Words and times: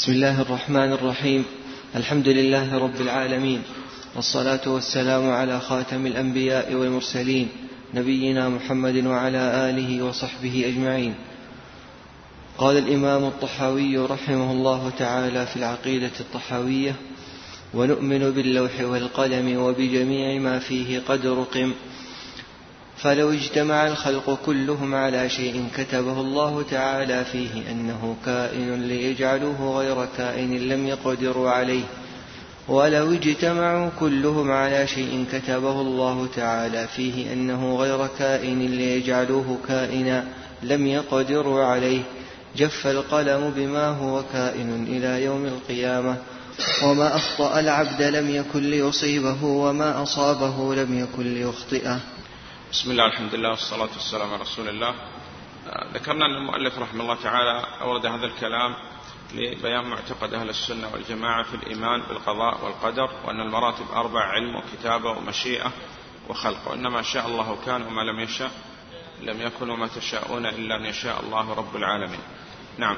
بسم 0.00 0.12
الله 0.12 0.40
الرحمن 0.40 0.92
الرحيم. 0.92 1.44
الحمد 1.96 2.28
لله 2.28 2.78
رب 2.78 3.00
العالمين. 3.00 3.62
والصلاة 4.16 4.64
والسلام 4.66 5.30
على 5.30 5.60
خاتم 5.60 6.06
الأنبياء 6.06 6.74
والمرسلين 6.74 7.48
نبينا 7.94 8.48
محمد 8.48 9.06
وعلى 9.06 9.70
آله 9.70 10.02
وصحبه 10.02 10.64
أجمعين. 10.66 11.14
قال 12.58 12.78
الإمام 12.78 13.24
الطحاوي 13.24 13.96
رحمه 13.98 14.52
الله 14.52 14.92
تعالى 14.98 15.46
في 15.46 15.56
العقيدة 15.56 16.16
الطحاوية 16.20 16.94
ونؤمن 17.74 18.30
باللوح 18.30 18.80
والقلم 18.80 19.56
وبجميع 19.56 20.40
ما 20.40 20.58
فيه 20.58 20.98
قد 21.08 21.26
رقم 21.26 21.72
فلو 23.02 23.32
اجتمع 23.32 23.86
الخلق 23.86 24.38
كلهم 24.46 24.94
على 24.94 25.28
شيء 25.28 25.68
كتبه 25.76 26.20
الله 26.20 26.64
تعالى 26.70 27.24
فيه 27.24 27.70
أنه 27.70 28.16
كائن 28.26 28.82
ليجعلوه 28.82 29.78
غير 29.78 30.06
كائن 30.16 30.68
لم 30.68 30.86
يقدروا 30.86 31.50
عليه. 31.50 31.84
ولو 32.68 33.12
اجتمعوا 33.12 33.90
كلهم 34.00 34.50
على 34.50 34.86
شيء 34.86 35.24
كتبه 35.32 35.80
الله 35.80 36.28
تعالى 36.36 36.86
فيه 36.96 37.32
أنه 37.32 37.76
غير 37.76 38.06
كائن 38.18 38.66
ليجعلوه 38.66 39.58
كائنا 39.68 40.24
لم 40.62 40.86
يقدروا 40.86 41.64
عليه. 41.64 42.02
جف 42.56 42.86
القلم 42.86 43.52
بما 43.56 43.88
هو 43.88 44.22
كائن 44.32 44.86
إلى 44.88 45.24
يوم 45.24 45.46
القيامة. 45.46 46.16
وما 46.84 47.16
أخطأ 47.16 47.60
العبد 47.60 48.02
لم 48.02 48.30
يكن 48.30 48.62
ليصيبه 48.62 49.44
وما 49.44 50.02
أصابه 50.02 50.74
لم 50.74 50.98
يكن 50.98 51.34
ليخطئه. 51.34 52.00
بسم 52.70 52.90
الله 52.90 53.06
الحمد 53.06 53.34
لله 53.34 53.50
والصلاة 53.50 53.88
والسلام 53.94 54.32
على 54.32 54.42
رسول 54.42 54.68
الله. 54.68 54.94
ذكرنا 55.94 56.26
أن 56.26 56.30
المؤلف 56.30 56.78
رحمه 56.78 57.02
الله 57.02 57.14
تعالى 57.22 57.66
أورد 57.80 58.06
هذا 58.06 58.26
الكلام 58.26 58.74
لبيان 59.34 59.84
معتقد 59.84 60.34
أهل 60.34 60.48
السنة 60.48 60.88
والجماعة 60.92 61.42
في 61.42 61.54
الإيمان 61.54 62.02
بالقضاء 62.02 62.64
والقدر 62.64 63.10
وأن 63.24 63.40
المراتب 63.40 63.90
أربع 63.92 64.20
علم 64.20 64.56
وكتابة 64.56 65.10
ومشيئة 65.10 65.72
وخلق 66.28 66.68
وإنما 66.68 67.02
شاء 67.02 67.26
الله 67.26 67.58
كان 67.66 67.82
وما 67.82 68.02
لم 68.02 68.20
يشاء 68.20 68.50
لم 69.22 69.40
يكن 69.40 69.70
وما 69.70 69.86
تشاءون 69.86 70.46
إلا 70.46 70.76
أن 70.76 70.84
يشاء 70.84 71.20
الله 71.20 71.54
رب 71.54 71.76
العالمين. 71.76 72.20
نعم. 72.78 72.96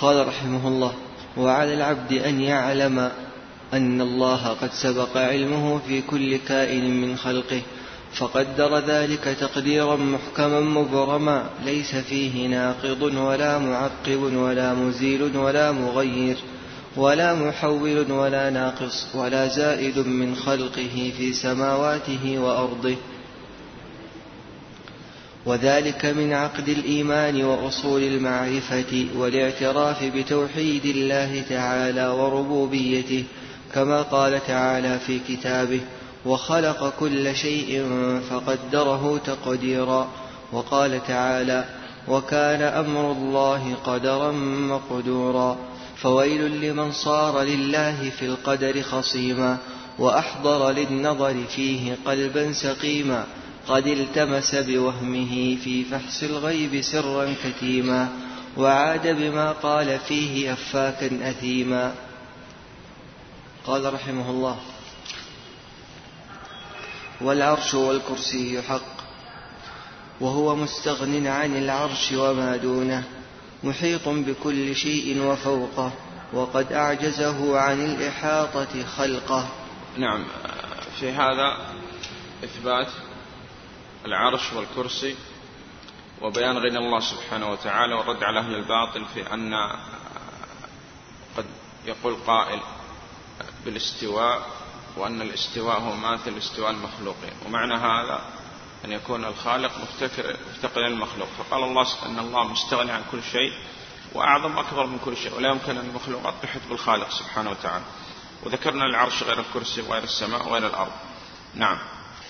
قال 0.00 0.28
رحمه 0.28 0.68
الله 0.68 0.94
وعلى 1.36 1.74
العبد 1.74 2.12
أن 2.12 2.40
يعلم 2.40 3.25
أن 3.74 4.00
الله 4.00 4.48
قد 4.48 4.70
سبق 4.72 5.16
علمه 5.16 5.78
في 5.78 6.02
كل 6.02 6.36
كائن 6.36 7.00
من 7.00 7.16
خلقه 7.16 7.62
فقدر 8.14 8.78
ذلك 8.78 9.36
تقديرا 9.40 9.96
محكما 9.96 10.60
مبرما 10.60 11.50
ليس 11.64 11.94
فيه 11.94 12.46
ناقض 12.46 13.02
ولا 13.02 13.58
معقب 13.58 14.22
ولا 14.22 14.74
مزيل 14.74 15.36
ولا 15.36 15.72
مغير 15.72 16.36
ولا 16.96 17.34
محول 17.34 18.12
ولا 18.12 18.50
ناقص 18.50 19.06
ولا 19.14 19.48
زائد 19.48 19.98
من 19.98 20.36
خلقه 20.36 21.12
في 21.18 21.32
سماواته 21.32 22.38
وأرضه. 22.38 22.96
وذلك 25.46 26.06
من 26.06 26.32
عقد 26.32 26.68
الإيمان 26.68 27.44
وأصول 27.44 28.02
المعرفة 28.02 29.06
والإعتراف 29.16 30.04
بتوحيد 30.04 30.84
الله 30.84 31.42
تعالى 31.48 32.08
وربوبيته 32.08 33.24
كما 33.74 34.02
قال 34.02 34.46
تعالى 34.46 34.98
في 34.98 35.18
كتابه 35.28 35.80
وخلق 36.26 36.92
كل 37.00 37.36
شيء 37.36 37.84
فقدره 38.30 39.20
تقديرا 39.26 40.08
وقال 40.52 41.06
تعالى 41.06 41.64
وكان 42.08 42.62
أمر 42.62 43.12
الله 43.12 43.74
قدرا 43.84 44.32
مقدورا 44.70 45.56
فويل 45.96 46.60
لمن 46.60 46.92
صار 46.92 47.42
لله 47.42 48.10
في 48.10 48.26
القدر 48.26 48.82
خصيما 48.82 49.58
وأحضر 49.98 50.70
للنظر 50.70 51.34
فيه 51.56 51.96
قلبا 52.06 52.52
سقيما 52.52 53.24
قد 53.68 53.86
التمس 53.86 54.54
بوهمه 54.54 55.56
في 55.64 55.84
فحص 55.84 56.22
الغيب 56.22 56.80
سرا 56.80 57.34
كتيما 57.44 58.08
وعاد 58.56 59.06
بما 59.06 59.52
قال 59.52 59.98
فيه 59.98 60.52
أفاكا 60.52 61.30
أثيما 61.30 61.92
قال 63.66 63.94
رحمه 63.94 64.30
الله 64.30 64.58
والعرش 67.20 67.74
والكرسي 67.74 68.62
حق 68.62 68.96
وهو 70.20 70.56
مستغن 70.56 71.26
عن 71.26 71.56
العرش 71.56 72.12
وما 72.12 72.56
دونه 72.56 73.04
محيط 73.64 74.08
بكل 74.08 74.76
شيء 74.76 75.22
وفوقه 75.22 75.92
وقد 76.32 76.72
أعجزه 76.72 77.58
عن 77.60 77.84
الإحاطة 77.84 78.84
خلقه. 78.84 79.48
نعم 79.98 80.24
في 81.00 81.12
هذا 81.12 81.74
إثبات 82.44 82.88
العرش 84.04 84.52
والكرسي 84.52 85.16
وبيان 86.22 86.58
غنى 86.58 86.78
الله 86.78 87.00
سبحانه 87.00 87.50
وتعالى 87.50 87.94
والرد 87.94 88.22
على 88.22 88.40
أهل 88.40 88.54
الباطل 88.54 89.04
في 89.14 89.34
أن 89.34 89.54
قد 91.36 91.44
يقول 91.86 92.16
قائل 92.26 92.60
بالاستواء 93.64 94.46
وأن 94.96 95.22
الاستواء 95.22 95.80
هو 95.80 95.96
ماثل 95.96 96.38
استواء 96.38 96.70
المخلوقين 96.70 97.32
ومعنى 97.46 97.74
هذا 97.74 98.20
أن 98.84 98.92
يكون 98.92 99.24
الخالق 99.24 99.72
مفتقر 99.78 100.36
مفتقر 100.50 100.86
المخلوق. 100.86 101.28
فقال 101.38 101.64
الله 101.64 101.86
أن 102.06 102.18
الله 102.18 102.44
مستغني 102.44 102.92
عن 102.92 103.02
كل 103.12 103.22
شيء 103.22 103.52
وأعظم 104.14 104.58
أكبر 104.58 104.86
من 104.86 104.98
كل 105.04 105.16
شيء. 105.16 105.34
ولا 105.34 105.48
يمكن 105.50 105.78
أن 105.78 105.88
المخلوقات 105.88 106.34
تحيط 106.42 106.62
بالخالق 106.70 107.10
سبحانه 107.10 107.50
وتعالى. 107.50 107.84
وذكرنا 108.42 108.84
العرش 108.84 109.22
غير 109.22 109.40
الكرسي 109.40 109.80
وغير 109.80 110.02
السماء 110.02 110.48
وغير 110.48 110.66
الأرض. 110.66 110.92
نعم. 111.54 111.78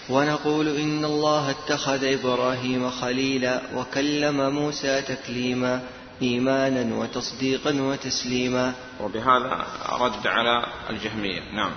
ونقول 0.09 0.69
إن 0.69 1.05
الله 1.05 1.51
اتخذ 1.51 2.05
إبراهيم 2.05 2.91
خليلا 2.91 3.63
وكلم 3.75 4.55
موسى 4.55 5.03
تكليما. 5.03 5.83
إيمانا 6.23 6.97
وتصديقا 6.97 7.81
وتسليما. 7.81 8.75
وبهذا 9.01 9.67
رد 9.93 10.27
على 10.27 10.67
الجهمية. 10.91 11.41
نعم. 11.53 11.71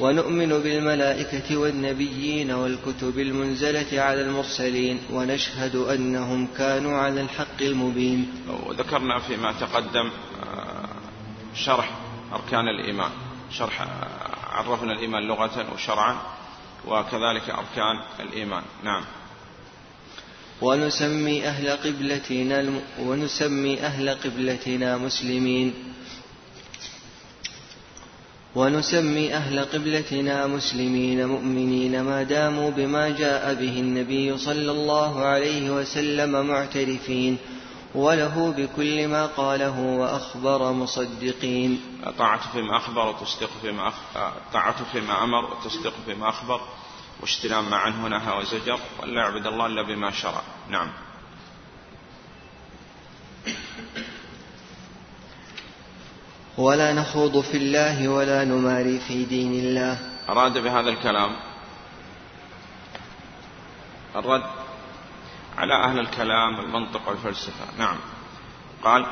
ونؤمن 0.00 0.48
بالملائكة 0.48 1.56
والنبيين 1.56 2.50
والكتب 2.50 3.18
المنزلة 3.18 4.02
على 4.02 4.20
المرسلين 4.20 5.00
ونشهد 5.12 5.76
أنهم 5.76 6.48
كانوا 6.58 6.96
على 6.98 7.20
الحق 7.20 7.60
المبين. 7.60 8.32
وذكرنا 8.66 9.18
فيما 9.18 9.52
تقدم 9.52 10.10
شرح 11.54 11.90
أركان 12.32 12.68
الإيمان. 12.68 13.10
شرح 13.50 13.86
عرفنا 14.50 14.92
الإيمان 14.92 15.22
لغة 15.22 15.72
وشرعا 15.74 16.16
وكذلك 16.86 17.50
أركان 17.50 18.00
الإيمان. 18.20 18.62
نعم. 18.82 19.04
ونسمي 20.62 21.46
أهل 21.48 21.70
قبلتنا 21.70 22.60
الم... 22.60 22.80
ونسمي 23.00 23.80
أهل 23.80 24.10
قبلتنا 24.10 24.96
مسلمين. 24.96 25.74
ونسمي 28.54 29.34
أهل 29.34 29.64
قبلتنا 29.64 30.46
مسلمين 30.46 31.26
مؤمنين 31.26 32.00
ما 32.02 32.22
داموا 32.22 32.70
بما 32.70 33.08
جاء 33.08 33.54
به 33.54 33.80
النبي 33.80 34.38
صلى 34.38 34.70
الله 34.70 35.24
عليه 35.24 35.70
وسلم 35.70 36.46
معترفين 36.46 37.38
وله 37.94 38.54
بكل 38.56 39.08
ما 39.08 39.26
قاله 39.26 39.80
وأخبر 39.80 40.72
مصدقين. 40.72 41.80
طاعة 42.18 42.52
فيما 42.52 42.76
أخبر 42.76 43.08
وتصديق 43.08 43.50
فيما 43.62 43.88
أخ... 43.88 43.94
طاعة 44.52 44.84
فيما 44.92 45.24
أمر 45.24 45.44
وتصديق 45.44 45.94
فيما 46.06 46.28
أخبر. 46.28 46.60
واجتناب 47.20 47.64
ما 47.64 47.76
عنه 47.76 48.08
نهى 48.08 48.38
وزجر 48.38 48.80
ولا 49.02 49.20
يعبد 49.22 49.46
الله 49.46 49.66
إلا 49.66 49.82
بما 49.82 50.10
شرع. 50.10 50.42
نعم. 50.68 50.88
ولا 56.58 56.92
نخوض 56.92 57.40
في 57.40 57.56
الله 57.56 58.08
ولا 58.08 58.44
نماري 58.44 59.00
في 59.00 59.24
دين 59.24 59.52
الله. 59.52 59.98
أراد 60.28 60.58
بهذا 60.58 60.90
الكلام 60.90 61.36
الرد 64.16 64.50
على 65.56 65.74
أهل 65.74 65.98
الكلام 65.98 66.60
المنطق 66.60 67.08
والفلسفة. 67.08 67.64
نعم. 67.78 67.96
قال 68.84 69.06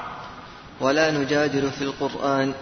ولا 0.80 1.10
نجادل 1.10 1.70
في 1.70 1.84
القرآن. 1.84 2.54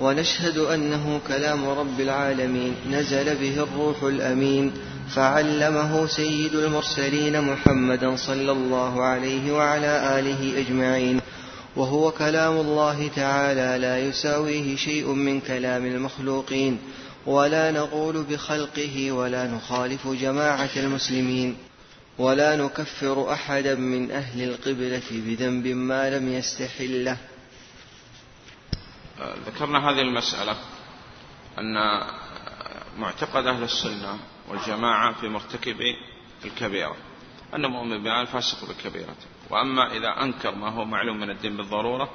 ونشهد 0.00 0.58
أنه 0.58 1.20
كلام 1.28 1.68
رب 1.68 2.00
العالمين. 2.00 2.74
نزل 2.90 3.36
به 3.36 3.62
الروح 3.62 4.02
الأمين. 4.02 4.72
فعلمه 5.14 6.06
سيد 6.06 6.54
المرسلين 6.54 7.40
محمدا 7.40 8.16
صلى 8.16 8.52
الله 8.52 9.02
عليه 9.02 9.52
وعلى 9.52 10.18
آله 10.18 10.60
أجمعين. 10.60 11.20
وهو 11.76 12.10
كلام 12.10 12.56
الله 12.56 13.10
تعالى 13.16 13.78
لا 13.82 13.98
يساويه 13.98 14.76
شيء 14.76 15.08
من 15.08 15.40
كلام 15.40 15.86
المخلوقين. 15.86 16.78
ولا 17.26 17.70
نقول 17.70 18.22
بخلقه 18.30 19.12
ولا 19.12 19.46
نخالف 19.46 20.08
جماعة 20.08 20.70
المسلمين. 20.76 21.56
ولا 22.18 22.56
نكفر 22.56 23.32
أحدا 23.32 23.74
من 23.74 24.10
أهل 24.10 24.42
القبلة 24.42 25.02
بذنب 25.10 25.66
ما 25.66 26.10
لم 26.10 26.32
يستحله. 26.32 27.16
ذكرنا 29.46 29.90
هذه 29.90 30.00
المسألة 30.00 30.56
أن 31.58 31.74
معتقد 32.98 33.46
أهل 33.46 33.62
السنة 33.62 34.18
والجماعة 34.48 35.12
في 35.12 35.28
مرتكبي 35.28 35.96
الكبيرة 36.44 36.96
أن 37.54 37.66
مؤمن 37.66 38.02
بها 38.02 38.22
الفاسق 38.22 38.68
بالكبيرة 38.68 39.16
وأما 39.50 39.92
إذا 39.92 40.22
أنكر 40.22 40.54
ما 40.54 40.68
هو 40.68 40.84
معلوم 40.84 41.20
من 41.20 41.30
الدين 41.30 41.56
بالضرورة 41.56 42.10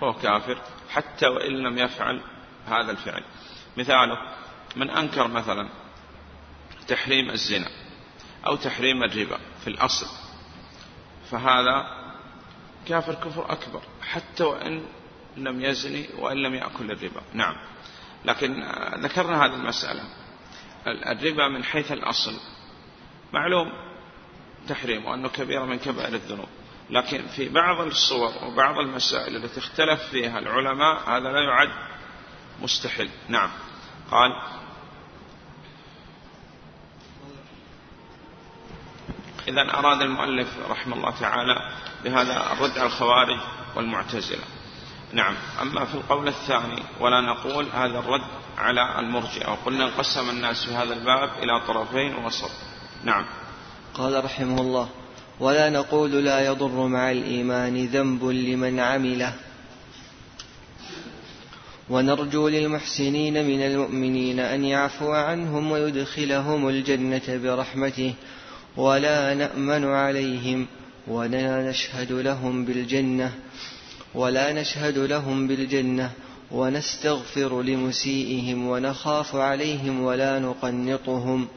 فهو 0.00 0.12
كافر 0.12 0.62
حتى 0.90 1.26
وإن 1.26 1.52
لم 1.52 1.78
يفعل 1.78 2.20
هذا 2.66 2.90
الفعل. 2.90 3.24
مثاله 3.76 4.18
من 4.76 4.90
أنكر 4.90 5.28
مثلا 5.28 5.68
تحريم 6.88 7.30
الزنا 7.30 7.68
أو 8.46 8.56
تحريم 8.56 9.02
الربا 9.02 9.38
في 9.64 9.70
الأصل 9.70 10.06
فهذا 11.30 12.00
كافر 12.86 13.14
كفر 13.14 13.52
أكبر 13.52 13.80
حتى 14.02 14.44
وإن 14.44 14.84
لم 15.36 15.60
يزني 15.60 16.08
وإن 16.18 16.36
لم 16.36 16.54
يأكل 16.54 16.90
الربا. 16.90 17.22
نعم. 17.34 17.56
لكن 18.24 18.62
ذكرنا 19.00 19.44
هذه 19.46 19.54
المسألة. 19.54 20.02
الربا 20.86 21.48
من 21.48 21.64
حيث 21.64 21.92
الأصل. 21.92 22.40
معلوم 23.32 23.72
تحريم 24.68 25.04
وأنه 25.04 25.28
كبيرة 25.28 25.64
من 25.64 25.78
كبائر 25.78 26.14
الذنوب. 26.14 26.48
لكن 26.90 27.26
في 27.26 27.48
بعض 27.48 27.80
الصور 27.80 28.32
وبعض 28.44 28.78
المسائل 28.78 29.36
التي 29.36 29.60
اختلف 29.60 30.00
فيها 30.10 30.38
العلماء 30.38 31.10
هذا 31.10 31.28
لا 31.32 31.40
يعد 31.40 31.70
مستحيل. 32.62 33.10
نعم. 33.28 33.50
قال 34.10 34.30
إذا 39.48 39.74
أراد 39.74 40.02
المؤلف 40.02 40.48
رحمه 40.70 40.96
الله 40.96 41.20
تعالى 41.20 41.70
بهذا 42.04 42.52
الرد 42.52 42.78
على 42.78 42.86
الخوارج 42.86 43.38
والمعتزلة. 43.76 44.44
نعم. 45.12 45.34
أما 45.62 45.84
في 45.84 45.94
القول 45.94 46.28
الثاني 46.28 46.82
ولا 47.00 47.20
نقول 47.20 47.66
هذا 47.74 47.98
الرد 47.98 48.22
على 48.58 48.98
المرجئة. 48.98 49.50
وقلنا 49.50 49.84
انقسم 49.84 50.30
الناس 50.30 50.64
في 50.64 50.74
هذا 50.74 50.94
الباب 50.94 51.30
إلى 51.42 51.60
طرفين 51.66 52.14
وسط 52.24 52.50
نعم. 53.04 53.24
قال 53.94 54.24
رحمه 54.24 54.60
الله 54.60 54.88
ولا 55.40 55.70
نقول 55.70 56.24
لا 56.24 56.46
يضر 56.46 56.86
مع 56.86 57.10
الإيمان 57.10 57.86
ذنب 57.86 58.24
لمن 58.24 58.80
عمله. 58.80 59.34
ونرجو 61.90 62.48
للمحسنين 62.48 63.46
من 63.46 63.62
المؤمنين 63.62 64.40
أن 64.40 64.64
يعفو 64.64 65.12
عنهم 65.12 65.70
ويدخلهم 65.70 66.68
الجنة 66.68 67.22
برحمته 67.28 68.14
ولا 68.76 69.34
نأمن 69.34 69.84
عليهم 69.84 70.66
ولا 71.06 71.70
نشهد 71.70 72.12
لهم 72.12 72.64
بالجنة. 72.64 73.32
ولا 74.14 74.52
نشهد 74.52 74.98
لهم 74.98 75.46
بالجنة 75.46 76.12
ونستغفر 76.50 77.62
لمسيئهم 77.62 78.66
ونخاف 78.66 79.34
عليهم 79.34 80.00
ولا 80.00 80.38
نقنطهم. 80.38 81.48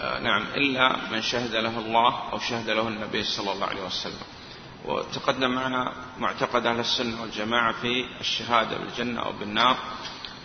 آه 0.00 0.18
نعم 0.18 0.42
إلا 0.54 0.96
من 1.12 1.22
شهد 1.22 1.54
له 1.54 1.78
الله 1.78 2.32
أو 2.32 2.38
شهد 2.38 2.70
له 2.70 2.88
النبي 2.88 3.24
صلى 3.24 3.52
الله 3.52 3.66
عليه 3.66 3.84
وسلم. 3.86 4.26
وتقدم 4.84 5.50
معنا 5.50 5.92
معتقد 6.18 6.66
أهل 6.66 6.80
السنة 6.80 7.22
والجماعة 7.22 7.80
في 7.80 8.04
الشهادة 8.20 8.78
بالجنة 8.78 9.20
أو 9.20 9.32
بالنار. 9.32 9.76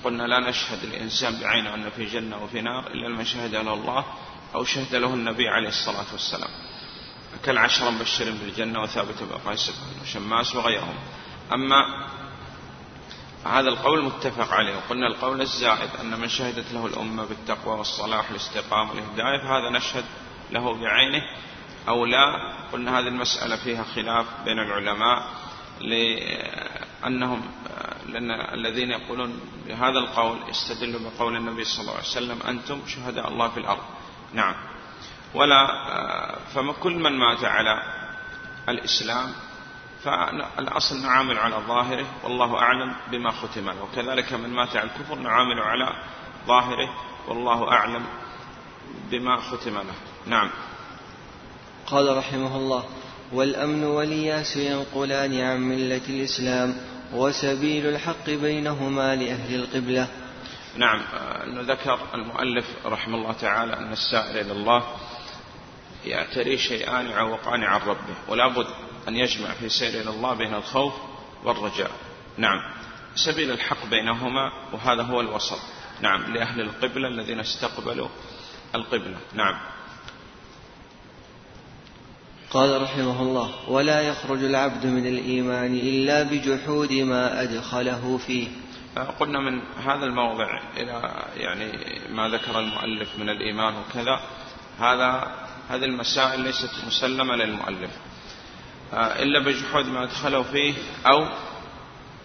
قلنا 0.04 0.24
لا 0.24 0.50
نشهد 0.50 0.84
الإنسان 0.84 1.40
بعينه 1.42 1.74
أن 1.76 1.90
في 1.90 2.06
جنة 2.06 2.44
وفي 2.44 2.62
نار 2.62 2.88
إلا 2.88 3.10
من 3.10 3.26
شهد 3.26 3.56
له 3.56 3.74
الله 3.74 4.06
أو 4.56 4.64
شهد 4.64 4.96
له 4.96 5.14
النبي 5.14 5.48
عليه 5.50 5.70
الصلاة 5.70 6.06
والسلام. 6.12 6.50
كالعشرة 7.46 7.90
مبشرين 7.90 8.34
بالجنة 8.36 8.82
وثابت 8.82 9.24
بن 9.24 9.50
قيس 9.50 9.72
وشماس 10.02 10.56
وغيرهم 10.56 10.96
أما 11.54 12.08
هذا 13.46 13.70
القول 13.70 14.04
متفق 14.04 14.54
عليه. 14.54 14.76
وقلنا 14.76 15.08
القول 15.08 15.42
الزائد 15.42 15.90
أن 16.02 16.20
من 16.20 16.28
شهدت 16.28 16.72
له 16.72 16.86
الأمة 16.86 17.26
بالتقوى 17.26 17.78
والصلاح 17.78 18.30
والاستقامة 18.30 18.92
والهداية 18.92 19.40
فهذا 19.40 19.70
نشهد 19.70 20.06
له 20.52 20.74
بعينه 20.74 21.22
أو 21.88 22.06
لا. 22.06 22.54
قلنا 22.72 23.00
هذه 23.00 23.08
المسألة 23.08 23.56
فيها 23.56 23.84
خلاف 23.84 24.26
بين 24.46 24.60
العلماء 24.60 25.28
لأنهم 25.82 27.52
لأن 28.06 28.32
الذين 28.32 28.92
يقولون 28.92 29.40
بهذا 29.68 30.00
القول 30.00 30.38
يستدلوا 30.50 31.00
بقول 31.00 31.36
النبي 31.36 31.64
صلى 31.64 31.82
الله 31.82 31.94
عليه 31.94 32.04
وسلم 32.04 32.40
أنتم 32.48 32.82
شهداء 32.88 33.28
الله 33.28 33.50
في 33.50 33.60
الأرض. 33.60 33.84
نعم. 34.34 34.56
ولا 35.34 35.68
فكل 36.56 36.94
من 36.94 37.12
مات 37.12 37.44
على 37.44 37.84
الإسلام 38.70 39.34
فالأصل 40.04 41.02
نعامل 41.02 41.38
على 41.38 41.56
ظاهره 41.68 42.06
والله 42.24 42.58
أعلم 42.58 42.96
بما 43.12 43.32
ختم 43.32 43.70
له. 43.70 43.84
وكذلك 43.84 44.34
من 44.34 44.50
مات 44.50 44.76
على 44.76 44.90
الكفر 44.90 45.16
نعامل 45.16 45.60
على 45.60 45.90
ظاهره 46.48 46.90
والله 47.28 47.72
أعلم 47.72 48.06
بما 49.12 49.38
ختم 49.38 49.76
له. 49.78 49.96
نعم. 50.26 50.50
قال 51.88 52.18
رحمه 52.18 52.56
الله 52.56 52.84
والأمن 53.34 53.84
والياس 53.84 54.58
ينقلان 54.58 55.42
عن 55.42 55.60
ملة 55.62 56.02
الإسلام 56.10 56.78
وسبيل 57.14 57.86
الحق 57.86 58.26
بينهما 58.26 59.16
لأهل 59.16 59.56
القبلة. 59.56 60.08
نعم 60.76 61.02
ذكر 61.60 62.00
المؤلف 62.14 62.66
رحمه 62.86 63.18
الله 63.18 63.32
تعالى 63.32 63.74
أن 63.74 63.92
السائر 63.92 64.42
إلى 64.42 64.52
الله 64.52 64.84
يعتري 66.06 66.58
شيئان 66.58 67.06
يعوقان 67.08 67.64
عن 67.64 67.82
ربه 67.82 68.16
ولا 68.28 68.48
بد 68.48 68.68
أن 69.08 69.16
يجمع 69.16 69.52
في 69.52 69.70
سير 69.70 70.02
إلى 70.02 70.10
الله 70.10 70.34
بين 70.34 70.54
الخوف 70.54 70.94
والرجاء. 71.44 71.92
نعم. 72.38 72.60
سبيل 73.16 73.52
الحق 73.52 73.86
بينهما 73.90 74.52
وهذا 74.74 75.04
هو 75.04 75.22
الوسط. 75.22 75.60
نعم. 76.02 76.34
لأهل 76.34 76.62
القبلة 76.62 77.08
الذين 77.08 77.40
استقبلوا 77.40 78.08
القبلة. 78.76 79.18
نعم. 79.34 79.60
قال 82.52 82.82
رحمه 82.82 83.22
الله 83.22 83.70
ولا 83.70 84.02
يخرج 84.02 84.44
العبد 84.44 84.86
من 84.86 85.08
الإيمان 85.08 85.76
إلا 85.76 86.24
بجحود 86.24 86.94
ما 86.94 87.42
أدخله 87.42 88.18
فيه. 88.18 88.48
قلنا 89.20 89.40
من 89.40 89.62
هذا 89.62 90.06
الموضع 90.06 90.62
إلى 90.78 91.26
يعني 91.38 91.72
ما 92.10 92.30
ذكر 92.30 92.60
المؤلف 92.60 93.20
من 93.20 93.30
الإيمان 93.30 93.74
وكذا. 93.76 94.20
هذا 94.80 95.36
هذه 95.72 95.86
المسائل 95.86 96.40
ليست 96.40 96.72
مسلمة 96.88 97.36
للمؤلف. 97.36 97.92
إلا 98.94 99.40
بجحود 99.40 99.86
ما 99.86 100.04
أدخله 100.04 100.44
فيه 100.44 100.74
أو 101.06 101.28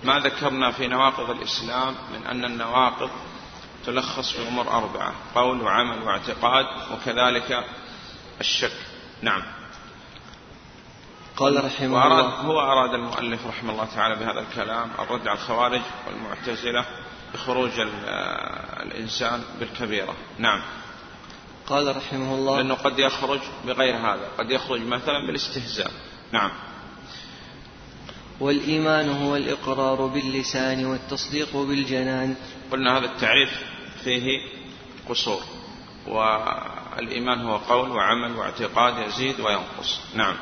ما 0.05 0.19
ذكرنا 0.19 0.73
في 0.73 0.87
نواقض 0.87 1.31
الإسلام 1.31 1.95
من 2.15 2.27
أن 2.27 2.45
النواقض 2.45 3.11
تلخص 3.87 4.33
في 4.33 4.49
أمور 4.49 4.69
أربعة 4.69 5.15
قول 5.35 5.63
وعمل 5.63 6.03
واعتقاد 6.03 6.67
وكذلك 6.93 7.65
الشك. 8.41 8.77
نعم. 9.23 9.43
قال 11.37 11.65
رحمه 11.65 11.95
وأراد 11.95 12.25
الله 12.25 12.41
هو 12.41 12.61
أراد 12.61 12.95
المؤلف 12.95 13.47
رحمه 13.47 13.73
الله 13.73 13.89
تعالى 13.95 14.15
بهذا 14.15 14.41
الكلام 14.41 14.91
الرد 14.99 15.29
على 15.29 15.39
الخوارج 15.39 15.83
والمعتزلة 16.07 16.85
بخروج 17.35 17.73
الإنسان 18.83 19.43
بالكبيرة. 19.61 20.15
نعم. 20.39 20.63
قال 21.69 21.97
رحمه 21.97 22.35
الله 22.35 22.57
لأنه 22.57 22.75
قد 22.75 22.99
يخرج 22.99 23.41
بغير 23.67 23.97
هذا 23.97 24.29
قد 24.39 24.51
يخرج 24.51 24.81
مثلا 24.81 25.27
بالاستهزاء. 25.27 25.91
نعم. 26.33 26.51
والإيمان 28.41 29.09
هو 29.09 29.37
الإقرار 29.37 30.07
باللسان 30.07 30.87
والتصديق 30.87 31.57
بالجنان. 31.57 32.35
قلنا 32.73 32.99
هذا 32.99 33.05
التعريف 33.05 33.51
فيه 34.05 34.41
قصور 35.09 35.43
والإيمان 36.07 37.41
هو 37.47 37.57
قول 37.57 37.91
وعمل 37.91 38.37
واعتقاد 38.37 39.09
يزيد 39.09 39.41
وينقص. 39.41 40.01
نعم. 40.15 40.35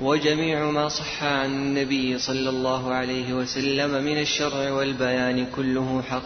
وجميع 0.00 0.70
ما 0.70 0.88
صح 0.88 1.22
عن 1.22 1.50
النبي 1.50 2.18
صلى 2.18 2.50
الله 2.50 2.94
عليه 2.94 3.32
وسلم 3.32 4.04
من 4.04 4.20
الشرع 4.20 4.70
والبيان 4.72 5.46
كله 5.46 6.02
حق. 6.10 6.22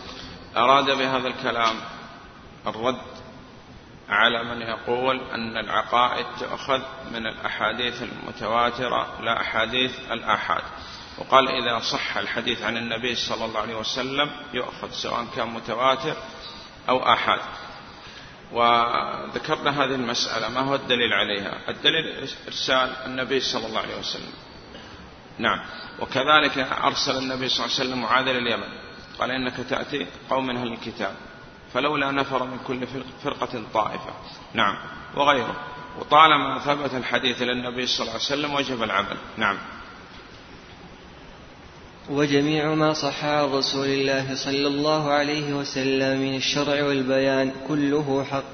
أراد 0.57 0.85
بهذا 0.85 1.29
الكلام 1.29 1.77
الرد 2.67 3.16
على 4.09 4.45
من 4.45 4.63
يقول 4.63 5.21
أن 5.31 5.57
العقائد 5.57 6.27
تؤخذ 6.41 6.83
من 7.13 7.27
الأحاديث 7.27 8.03
المتواترة 8.03 9.21
لا 9.21 9.41
أحاديث 9.41 9.93
الآحاد. 10.11 10.63
وقال 11.19 11.49
إذا 11.49 11.79
صح 11.79 12.17
الحديث 12.17 12.63
عن 12.63 12.77
النبي 12.77 13.15
صلى 13.15 13.45
الله 13.45 13.61
عليه 13.61 13.75
وسلم 13.75 14.31
يؤخذ 14.55 14.91
سواء 14.91 15.27
كان 15.37 15.49
متواتر 15.49 16.17
أو 16.89 17.13
آحاد. 17.13 17.41
وذكرنا 18.53 19.71
هذه 19.71 19.95
المسألة 19.95 20.49
ما 20.49 20.61
هو 20.61 20.75
الدليل 20.75 21.13
عليها؟ 21.13 21.59
الدليل 21.69 22.29
إرسال 22.47 22.97
النبي 23.07 23.41
صلى 23.41 23.67
الله 23.67 23.81
عليه 23.81 23.99
وسلم. 23.99 24.33
نعم. 25.39 25.61
وكذلك 26.01 26.59
أرسل 26.59 27.19
النبي 27.19 27.49
صلى 27.49 27.65
الله 27.65 27.77
عليه 27.77 27.89
وسلم 27.89 28.03
معاذ 28.03 28.29
إلى 28.29 28.39
اليمن. 28.39 28.69
قال 29.19 29.31
إنك 29.31 29.57
تأتي 29.71 30.07
قوم 30.31 30.47
من 30.47 30.57
أهل 30.57 30.73
الكتاب. 30.73 31.15
فلولا 31.77 32.11
نفر 32.11 32.45
من 32.45 32.59
كل 32.67 32.87
فرقة 33.25 33.63
طائفة. 33.75 34.11
نعم. 34.55 34.77
وغيره. 35.17 35.57
وطالما 36.01 36.59
ثبت 36.59 36.95
الحديث 36.95 37.43
للنبي 37.43 37.87
صلى 37.87 38.01
الله 38.01 38.13
عليه 38.13 38.25
وسلم 38.25 38.55
وجب 38.55 38.83
العمل. 38.83 39.17
نعم. 39.37 39.57
وجميع 42.11 42.75
ما 42.75 42.93
صح 42.93 43.25
عن 43.25 43.45
رسول 43.45 43.87
الله 43.87 44.35
صلى 44.35 44.67
الله 44.67 45.13
عليه 45.13 45.55
وسلم 45.55 46.21
من 46.21 46.37
الشرع 46.37 46.85
والبيان 46.85 47.53
كله 47.69 48.27
حق. 48.31 48.53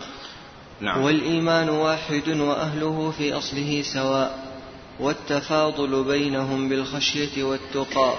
نعم. 0.81 1.03
والإيمان 1.03 1.69
واحد 1.69 2.29
وأهله 2.29 3.13
في 3.19 3.33
أصله 3.33 3.83
سواء. 3.83 4.57
والتفاضل 5.01 6.05
بينهم 6.05 6.69
بالخشية 6.69 7.45
والتقى. 7.45 8.15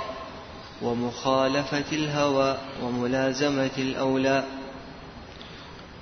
ومخالفة 0.81 1.91
الهوى 1.91 2.57
وملازمة 2.83 3.72
الأولى. 3.77 4.62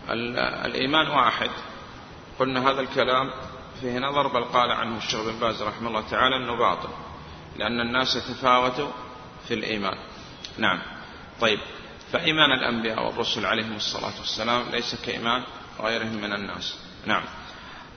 الإيمان 0.10 1.08
واحد. 1.08 1.50
قلنا 2.40 2.70
هذا 2.70 2.82
الكلام 2.82 3.32
فيه 3.82 4.00
نظر 4.00 4.28
بل 4.28 4.44
قال 4.44 4.72
عنه 4.72 4.98
الشيخ 4.98 5.22
بن 5.22 5.40
باز 5.40 5.62
رحمه 5.62 5.88
الله 5.88 6.10
تعالى 6.10 6.36
أنه 6.36 6.56
باطل 6.56 6.90
لأن 7.58 7.80
الناس 7.80 8.16
يتفاوتوا 8.16 8.92
في 9.48 9.54
الإيمان. 9.54 9.98
نعم. 10.58 10.82
طيب. 11.42 11.60
فإيمان 12.12 12.52
الأنبياء 12.52 13.06
والرسل 13.06 13.46
عليهم 13.46 13.76
الصلاة 13.76 14.20
والسلام 14.20 14.64
ليس 14.72 14.96
كإيمان 15.06 15.44
غيرهم 15.80 16.16
من 16.16 16.34
الناس. 16.34 16.80
نعم. 17.06 17.24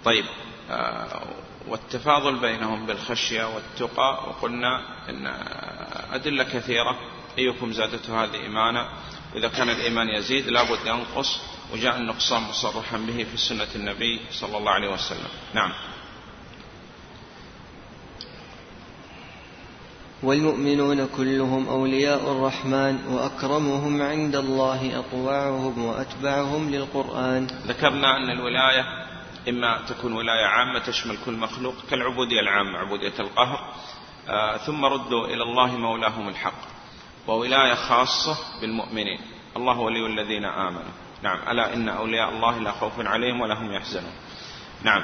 طيب. 0.04 0.24
آه 0.70 1.22
والتفاضل 1.68 2.38
بينهم 2.38 2.86
بالخشية 2.86 3.54
والتقى 3.54 4.28
وقلنا 4.28 4.82
إن 5.08 5.26
أدلة 6.12 6.44
كثيرة 6.44 6.98
أيكم 7.38 7.72
زادته 7.72 8.24
هذه 8.24 8.34
إيمانا. 8.34 8.88
إذا 9.34 9.48
كان 9.48 9.70
الإيمان 9.70 10.08
يزيد 10.08 10.48
لابد 10.48 10.86
ينقص 10.86 11.40
وجاء 11.74 11.96
النقصان 11.96 12.42
مصرحا 12.42 12.98
به 12.98 13.24
في 13.24 13.36
سنة 13.36 13.68
النبي 13.74 14.20
صلى 14.30 14.58
الله 14.58 14.70
عليه 14.70 14.92
وسلم. 14.92 15.28
نعم. 15.54 15.72
والمؤمنون 20.22 21.06
كلهم 21.06 21.68
أولياء 21.68 22.32
الرحمن 22.32 23.06
وأكرمهم 23.06 24.02
عند 24.02 24.36
الله 24.36 24.98
أطوعهم 24.98 25.84
وأتبعهم 25.84 26.70
للقرآن. 26.70 27.46
ذكرنا 27.46 28.16
أن 28.16 28.30
الولاية 28.30 28.84
إما 29.48 29.80
تكون 29.88 30.12
ولاية 30.12 30.46
عامة 30.46 30.78
تشمل 30.78 31.16
كل 31.26 31.32
مخلوق 31.32 31.74
كالعبودية 31.90 32.40
العامة 32.40 32.78
عبودية 32.78 33.18
القهر. 33.20 33.74
آه 34.28 34.56
ثم 34.56 34.84
ردوا 34.84 35.26
إلى 35.26 35.42
الله 35.42 35.76
مولاهم 35.76 36.28
الحق. 36.28 36.62
وولاية 37.28 37.74
خاصة 37.74 38.60
بالمؤمنين. 38.60 39.20
الله 39.56 39.78
ولي 39.78 40.06
الذين 40.06 40.44
آمنوا. 40.44 41.03
نعم. 41.24 41.38
ألا 41.50 41.74
إن 41.74 41.88
أولياء 41.88 42.28
الله 42.28 42.58
لا 42.58 42.70
خوف 42.70 42.92
عليهم 42.98 43.40
ولا 43.40 43.54
هم 43.54 43.72
يحزنون. 43.72 44.12
نعم. 44.82 45.02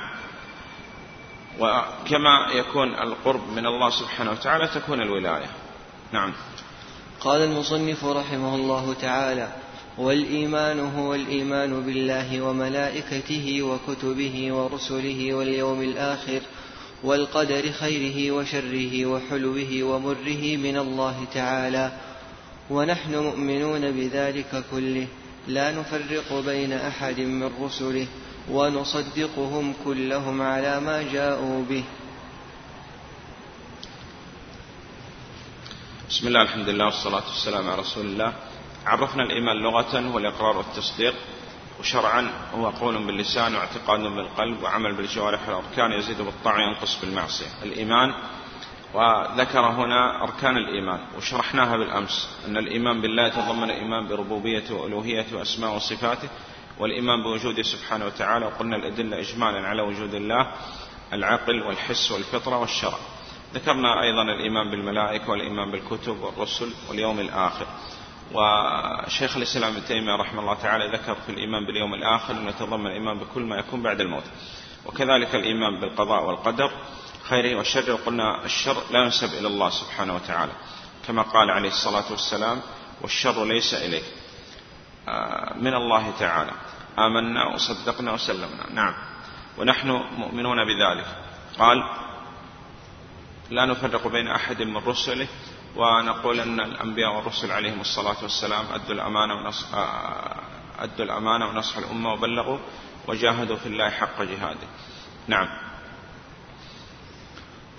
وكما 1.60 2.46
يكون 2.52 2.94
القرب 2.94 3.48
من 3.56 3.66
الله 3.66 3.90
سبحانه 3.90 4.30
وتعالى 4.30 4.68
تكون 4.68 5.02
الولاية. 5.02 5.50
نعم. 6.12 6.32
قال 7.20 7.40
المصنف 7.40 8.04
رحمه 8.04 8.54
الله 8.54 8.94
تعالى 8.94 9.48
والإيمان 9.98 10.80
هو 10.80 11.14
الإيمان 11.14 11.80
بالله 11.80 12.40
وملائكته 12.40 13.62
وكتبه 13.62 14.52
ورسله 14.52 15.34
واليوم 15.34 15.82
الآخر 15.82 16.40
والقدر 17.02 17.72
خيره 17.72 18.30
وشره 18.30 19.06
وحلوه 19.06 19.82
ومره 19.82 20.56
من 20.56 20.76
الله 20.76 21.24
تعالى. 21.34 21.92
ونحن 22.70 23.14
مؤمنون 23.14 23.92
بذلك 23.92 24.64
كله. 24.70 25.06
لا 25.47 25.70
نفرق 25.70 26.32
بين 26.47 26.73
أحد 26.73 27.20
من 27.20 27.50
رسله 27.61 28.06
ونصدقهم 28.50 29.75
كلهم 29.85 30.42
على 30.42 30.80
ما 30.80 31.02
جاءوا 31.02 31.64
به. 31.64 31.85
بسم 36.09 36.26
الله 36.28 36.42
الحمد 36.42 36.68
لله 36.68 36.85
والصلاة 36.85 37.26
والسلام 37.28 37.70
على 37.70 37.80
رسول 37.80 38.06
الله. 38.06 38.32
عرفنا 38.87 39.23
الإيمان 39.23 39.56
لغة 39.62 40.00
هو 40.00 40.18
الإقرار 40.18 40.56
والتصديق 40.56 41.14
وشرعا 41.80 42.30
هو 42.54 42.70
قول 42.70 43.06
باللسان 43.06 43.54
واعتقاد 43.54 44.00
بالقلب 44.00 44.62
وعمل 44.62 44.97
بالجوارح 44.97 45.49
والأركان 45.49 45.92
يزيد 45.92 46.23
بالطاعة 46.23 46.61
ينقص 46.61 47.00
بالمعصية. 47.00 47.47
الإيمان 47.62 48.14
وذكر 48.94 49.61
هنا 49.61 50.23
أركان 50.23 50.56
الإيمان 50.56 51.00
وشرحناها 51.16 51.76
بالأمس 51.76 52.28
أن 52.49 52.56
الإيمان 52.56 53.00
بالله 53.00 53.26
يتضمن 53.26 53.64
الإيمان 53.64 54.09
بربوبيته 54.09 54.75
وألوهيته 54.75 55.37
وأسماء 55.37 55.76
وصفاته 55.76 56.28
والإيمان 56.78 57.23
بوجوده 57.23 57.62
سبحانه 57.62 58.06
وتعالى 58.06 58.47
وقلنا 58.47 58.76
الأدلة 58.76 59.20
إجمالا 59.20 59.68
على 59.68 59.82
وجود 59.82 60.14
الله 60.14 60.52
العقل 61.12 61.62
والحس 61.62 62.11
والفطرة 62.11 62.56
والشرع. 62.59 62.99
ذكرنا 63.54 64.02
أيضا 64.02 64.23
الإيمان 64.23 64.70
بالملائكة 64.70 65.30
والإيمان 65.30 65.70
بالكتب 65.70 66.20
والرسل 66.20 66.70
واليوم 66.88 67.20
الآخر. 67.20 67.66
وشيخ 68.35 69.37
الإسلام 69.37 69.73
ابن 69.73 69.85
تيمية 69.85 70.16
رحمه 70.16 70.40
الله 70.40 70.54
تعالى 70.54 70.92
ذكر 70.92 71.14
في 71.14 71.32
الإيمان 71.32 71.66
باليوم 71.66 71.94
الآخر 71.94 72.35
أنه 72.35 72.49
يتضمن 72.49 72.87
الإيمان 72.87 73.18
بكل 73.18 73.42
ما 73.42 73.56
يكون 73.56 73.82
بعد 73.82 74.00
الموت. 74.00 74.25
وكذلك 74.87 75.35
الإيمان 75.35 75.80
بالقضاء 75.80 76.25
والقدر 76.25 76.70
خيره 77.30 77.58
وشره 77.58 77.92
وقلنا 77.92 78.44
الشر 78.44 78.76
لا 78.90 79.04
ينسب 79.04 79.34
إلى 79.34 79.49
الله 79.49 79.70
سبحانه 79.70 80.14
وتعالى 80.14 80.52
كما 81.06 81.22
قال 81.22 81.50
عليه 81.50 81.68
الصلاة 81.68 82.04
والسلام 82.10 82.60
والشر 83.02 83.44
ليس 83.44 83.75
إليك. 83.75 84.04
آه، 85.08 85.54
من 85.56 85.75
الله 85.75 86.12
تعالى. 86.18 86.52
آمنا 86.99 87.54
وصدقنا 87.54 88.12
وسلمنا. 88.12 88.66
نعم. 88.75 88.94
ونحن 89.58 89.88
مؤمنون 90.16 90.56
بذلك. 90.64 91.06
قال 91.58 91.84
لا 93.50 93.66
نفرق 93.66 94.06
بين 94.06 94.28
أحد 94.28 94.62
من 94.62 94.76
رسله. 94.76 95.28
ونقول 95.76 96.40
أن 96.40 96.60
الأنبياء 96.60 97.16
والرسل 97.16 97.52
عليهم 97.52 97.80
الصلاة 97.80 98.16
والسلام 98.22 98.64
أدوا 98.75 98.94
الأمانة 98.94 99.34
ونصح 99.34 99.75
آه، 99.75 100.37
أدوا 100.78 101.04
الأمانة 101.04 101.46
ونصح 101.46 101.76
الأمة 101.76 102.12
وبلغوا 102.12 102.58
وجاهدوا 103.08 103.56
في 103.56 103.66
الله 103.66 103.90
حق 103.90 104.22
جهاده. 104.22 104.68
نعم. 105.28 105.69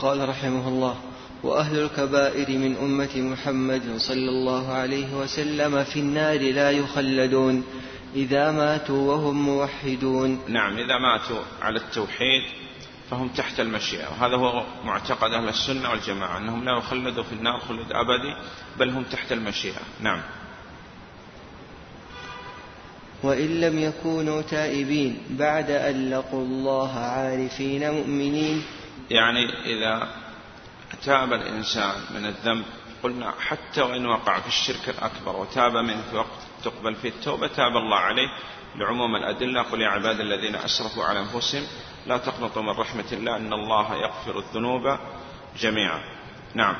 قال 0.01 0.29
رحمه 0.29 0.67
الله 0.67 0.95
وأهل 1.43 1.79
الكبائر 1.79 2.57
من 2.57 2.77
أمة 2.77 3.17
محمد 3.17 3.97
صلى 3.97 4.29
الله 4.29 4.73
عليه 4.73 5.13
وسلم 5.13 5.83
في 5.83 5.99
النار 5.99 6.39
لا 6.51 6.71
يخلدون 6.71 7.63
إذا 8.15 8.51
ماتوا 8.51 9.13
وهم 9.13 9.45
موحدون. 9.45 10.39
نعم 10.47 10.77
إذا 10.77 10.97
ماتوا 10.97 11.43
على 11.61 11.77
التوحيد 11.77 12.41
فهم 13.09 13.27
تحت 13.27 13.59
المشيئة 13.59 14.09
وهذا 14.09 14.35
هو 14.35 14.63
معتقد 14.85 15.31
أهل 15.33 15.49
السنة 15.49 15.89
والجماعة 15.89 16.37
أنهم 16.37 16.63
لا 16.63 16.77
يخلدوا 16.77 17.23
في 17.23 17.33
النار 17.33 17.59
خلد 17.59 17.91
أبدي 17.91 18.35
بل 18.79 18.89
هم 18.89 19.03
تحت 19.03 19.31
المشيئة. 19.31 19.81
نعم. 19.99 20.21
وإن 23.23 23.61
لم 23.61 23.79
يكونوا 23.79 24.41
تائبين 24.41 25.17
بعد 25.29 25.71
أن 25.71 26.09
لقوا 26.09 26.41
الله 26.41 26.99
عارفين 26.99 27.91
مؤمنين 27.91 28.63
يعني 29.11 29.49
إذا 29.65 30.07
تاب 31.05 31.33
الإنسان 31.33 31.95
من 32.15 32.25
الذنب 32.25 32.65
قلنا 33.03 33.33
حتى 33.39 33.81
وإن 33.81 34.05
وقع 34.05 34.39
في 34.39 34.47
الشرك 34.47 34.89
الأكبر 34.89 35.35
وتاب 35.35 35.75
منه 35.77 36.01
في 36.11 36.15
وقت 36.15 36.39
تقبل 36.63 36.95
فيه 36.95 37.09
التوبة 37.09 37.47
تاب 37.47 37.77
الله 37.77 37.97
عليه. 37.97 38.27
لعموم 38.75 39.15
الأدلة 39.15 39.61
قل 39.61 39.81
يا 39.81 39.87
عباد 39.87 40.19
الذين 40.19 40.55
أسرفوا 40.55 41.03
على 41.03 41.19
أنفسهم 41.19 41.63
لا 42.07 42.17
تقنطوا 42.17 42.61
من 42.61 42.69
رحمة 42.69 43.05
الله 43.11 43.37
إن 43.37 43.53
الله 43.53 43.95
يغفر 43.95 44.39
الذنوب 44.39 44.97
جميعا. 45.59 46.01
نعم. 46.55 46.75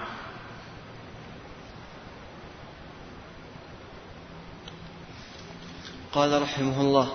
قال 6.13 6.41
رحمه 6.41 6.81
الله 6.81 7.11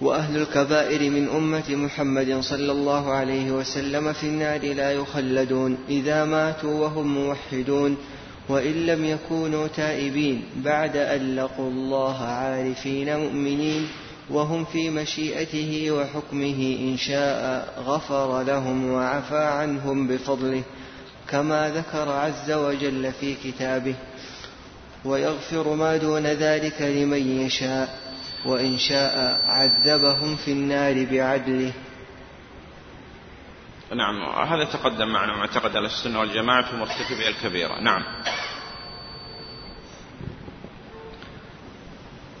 وأهل 0.00 0.36
الكبائر 0.36 1.10
من 1.10 1.28
أمة 1.28 1.70
محمد 1.70 2.40
صلى 2.40 2.72
الله 2.72 3.12
عليه 3.12 3.50
وسلم 3.50 4.12
في 4.12 4.24
النار 4.24 4.60
لا 4.74 4.92
يخلدون 4.92 5.78
إذا 5.88 6.24
ماتوا 6.24 6.80
وهم 6.80 7.14
موحدون 7.14 7.96
وإن 8.48 8.86
لم 8.86 9.04
يكونوا 9.04 9.66
تائبين 9.66 10.42
بعد 10.56 10.96
أن 10.96 11.36
لقوا 11.36 11.70
الله 11.70 12.24
عارفين 12.24 13.16
مؤمنين 13.16 13.88
وهم 14.30 14.64
في 14.64 14.90
مشيئته 14.90 15.90
وحكمه 15.90 16.76
إن 16.80 16.96
شاء 16.96 17.68
غفر 17.86 18.42
لهم 18.42 18.90
وعفى 18.90 19.44
عنهم 19.44 20.08
بفضله 20.08 20.62
كما 21.30 21.70
ذكر 21.70 22.08
عز 22.08 22.50
وجل 22.50 23.12
في 23.20 23.34
كتابه 23.44 23.94
ويغفر 25.04 25.74
ما 25.74 25.96
دون 25.96 26.26
ذلك 26.26 26.82
لمن 26.82 27.40
يشاء 27.40 27.98
وإن 28.44 28.78
شاء 28.78 29.42
عذبهم 29.46 30.36
في 30.36 30.52
النار 30.52 31.04
بعدله. 31.04 31.72
نعم 33.94 34.22
هذا 34.48 34.64
تقدم 34.64 35.08
معنا 35.08 35.36
معتقد 35.36 35.76
أهل 35.76 35.84
السنة 35.84 36.20
والجماعة 36.20 36.70
في 36.70 36.76
مرتكبي 36.76 37.28
الكبيرة 37.28 37.80
نعم. 37.80 38.02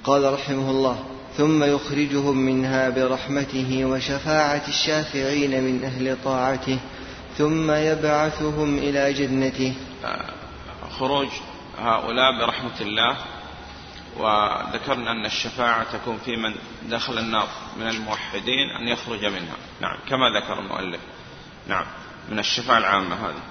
قال 0.04 0.32
رحمه 0.32 0.70
الله 0.70 1.04
ثم 1.36 1.64
يخرجهم 1.64 2.36
منها 2.36 2.90
برحمته 2.90 3.84
وشفاعة 3.84 4.68
الشافعين 4.68 5.64
من 5.64 5.84
أهل 5.84 6.16
طاعته 6.24 6.78
ثم 7.38 7.70
يبعثهم 7.70 8.78
إلى 8.78 9.12
جنته. 9.12 9.74
خروج 10.98 11.28
هؤلاء 11.78 12.38
برحمة 12.38 12.80
الله 12.80 13.16
وذكرنا 14.16 15.12
أن 15.12 15.26
الشفاعة 15.26 15.92
تكون 15.92 16.18
في 16.24 16.36
من 16.36 16.54
دخل 16.82 17.18
النار 17.18 17.48
من 17.76 17.88
الموحدين 17.88 18.70
أن 18.80 18.88
يخرج 18.88 19.24
منها. 19.24 19.56
نعم 19.80 19.96
كما 20.08 20.30
ذكر 20.30 20.58
المؤلف. 20.58 21.00
نعم 21.68 21.86
من 22.30 22.38
الشفاعة 22.38 22.78
العامة 22.78 23.14
هذه. 23.14 23.42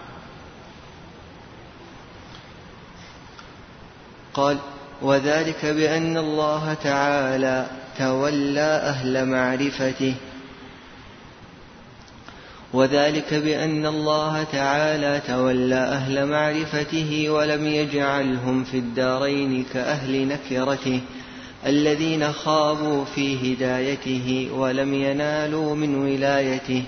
قال 4.33 4.59
وذلك 5.01 5.65
بأن 5.65 6.17
الله 6.17 6.73
تعالى 6.73 7.67
تولى 7.97 8.81
أهل 8.83 9.25
معرفته 9.25 10.15
وذلك 12.73 13.33
بأن 13.33 13.85
الله 13.85 14.43
تعالى 14.43 15.21
تولى 15.27 15.75
أهل 15.75 16.25
معرفته 16.27 17.29
ولم 17.29 17.67
يجعلهم 17.67 18.63
في 18.63 18.77
الدارين 18.77 19.63
كأهل 19.73 20.27
نكرته 20.27 21.01
الذين 21.65 22.33
خابوا 22.33 23.05
في 23.05 23.53
هدايته 23.53 24.49
ولم 24.53 24.93
ينالوا 24.93 25.75
من 25.75 25.95
ولايته. 25.95 26.83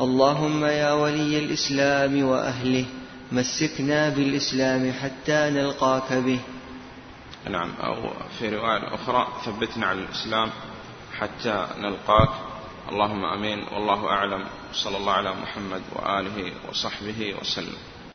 اللهم 0.00 0.64
يا 0.64 0.92
ولي 0.92 1.38
الإسلام 1.38 2.24
وأهله 2.24 2.84
مسكنا 3.32 4.08
بالإسلام 4.08 4.92
حتى 4.92 5.50
نلقاك 5.50 6.12
به. 6.12 6.38
نعم 7.50 7.72
أو 7.80 8.12
في 8.38 8.48
رواية 8.48 8.94
أخرى 8.94 9.26
ثبتنا 9.44 9.86
على 9.86 10.00
الإسلام 10.00 10.50
حتى 11.20 11.68
نلقاك. 11.78 12.28
اللهم 12.88 13.24
آمين. 13.24 13.64
والله 13.72 14.08
أعلم. 14.08 14.44
صلى 14.72 14.96
الله 14.96 15.12
على 15.12 15.34
محمد 15.34 15.82
وآله 15.92 16.52
وصحبه 16.68 17.34
وسلم. 17.40 17.95